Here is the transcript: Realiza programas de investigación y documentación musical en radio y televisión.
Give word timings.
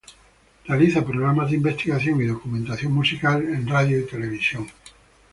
Realiza 0.65 1.05
programas 1.05 1.51
de 1.51 1.57
investigación 1.57 2.19
y 2.19 2.25
documentación 2.25 2.91
musical 2.91 3.43
en 3.43 3.67
radio 3.67 3.99
y 3.99 4.07
televisión. 4.07 4.65